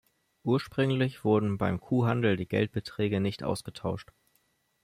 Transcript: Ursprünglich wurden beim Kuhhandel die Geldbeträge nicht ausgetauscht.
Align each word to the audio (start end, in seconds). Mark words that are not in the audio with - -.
Ursprünglich 0.43 1.23
wurden 1.23 1.59
beim 1.59 1.79
Kuhhandel 1.79 2.35
die 2.35 2.47
Geldbeträge 2.47 3.19
nicht 3.21 3.43
ausgetauscht. 3.43 4.09